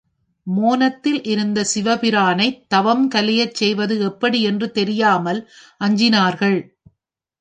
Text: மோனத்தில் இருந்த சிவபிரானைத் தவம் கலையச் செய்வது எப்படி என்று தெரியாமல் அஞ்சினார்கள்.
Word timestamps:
மோனத்தில் 0.47 1.23
இருந்த 1.23 1.65
சிவபிரானைத் 1.75 2.67
தவம் 2.67 3.11
கலையச் 3.11 3.53
செய்வது 3.53 3.99
எப்படி 4.01 4.41
என்று 4.41 4.71
தெரியாமல் 4.71 5.41
அஞ்சினார்கள். 5.79 6.59